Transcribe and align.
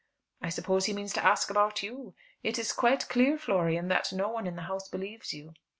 "I 0.41 0.49
suppose 0.49 0.85
he 0.87 0.93
means 0.93 1.13
to 1.13 1.23
ask 1.23 1.51
about 1.51 1.83
you. 1.83 2.15
It 2.41 2.57
is 2.57 2.73
quite 2.73 3.07
clear, 3.07 3.37
Florian, 3.37 3.87
that 3.89 4.11
no 4.11 4.29
one 4.29 4.47
in 4.47 4.55
the 4.55 4.63
house 4.63 4.87
believes 4.87 5.31
you." 5.31 5.53